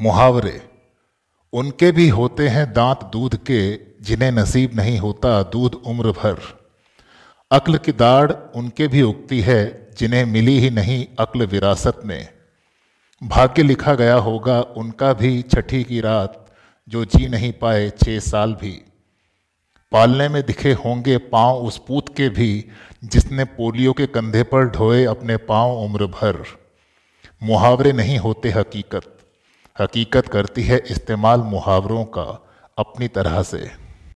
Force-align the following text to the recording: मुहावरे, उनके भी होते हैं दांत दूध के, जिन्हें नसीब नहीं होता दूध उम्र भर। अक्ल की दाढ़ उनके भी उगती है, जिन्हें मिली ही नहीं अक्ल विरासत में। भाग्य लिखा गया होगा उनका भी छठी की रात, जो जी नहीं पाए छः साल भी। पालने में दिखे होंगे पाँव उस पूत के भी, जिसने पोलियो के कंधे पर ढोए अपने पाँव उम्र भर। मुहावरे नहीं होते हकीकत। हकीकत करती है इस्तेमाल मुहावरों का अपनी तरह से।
मुहावरे, 0.00 0.60
उनके 1.52 1.92
भी 1.92 2.08
होते 2.08 2.48
हैं 2.48 2.72
दांत 2.72 3.04
दूध 3.12 3.36
के, 3.36 3.76
जिन्हें 4.02 4.32
नसीब 4.32 4.70
नहीं 4.74 4.98
होता 4.98 5.42
दूध 5.42 5.74
उम्र 5.86 6.10
भर। 6.12 6.40
अक्ल 7.50 7.78
की 7.78 7.92
दाढ़ 7.92 8.32
उनके 8.32 8.88
भी 8.88 9.02
उगती 9.02 9.40
है, 9.40 9.90
जिन्हें 9.98 10.24
मिली 10.24 10.58
ही 10.58 10.70
नहीं 10.70 11.06
अक्ल 11.18 11.46
विरासत 11.46 12.00
में। 12.04 12.28
भाग्य 13.22 13.62
लिखा 13.62 13.94
गया 13.94 14.14
होगा 14.14 14.60
उनका 14.60 15.12
भी 15.12 15.42
छठी 15.42 15.84
की 15.84 16.00
रात, 16.00 16.46
जो 16.88 17.04
जी 17.04 17.28
नहीं 17.28 17.52
पाए 17.52 17.90
छः 17.90 18.18
साल 18.18 18.54
भी। 18.54 18.84
पालने 19.92 20.28
में 20.28 20.42
दिखे 20.46 20.72
होंगे 20.72 21.18
पाँव 21.18 21.56
उस 21.56 21.78
पूत 21.78 22.16
के 22.16 22.28
भी, 22.28 22.64
जिसने 23.04 23.44
पोलियो 23.44 23.92
के 23.92 24.06
कंधे 24.06 24.42
पर 24.42 24.68
ढोए 24.68 25.04
अपने 25.04 25.36
पाँव 25.36 25.70
उम्र 25.70 26.06
भर। 26.06 26.44
मुहावरे 27.42 27.92
नहीं 27.92 28.18
होते 28.18 28.50
हकीकत। 28.50 29.10
हकीकत 29.80 30.28
करती 30.28 30.62
है 30.62 30.76
इस्तेमाल 30.90 31.40
मुहावरों 31.40 32.04
का 32.04 32.46
अपनी 32.78 33.08
तरह 33.08 33.42
से। 33.42 33.83